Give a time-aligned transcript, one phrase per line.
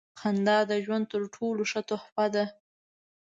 [0.19, 2.45] •خندا د ژوند تر ټولو ښه تحفه ده.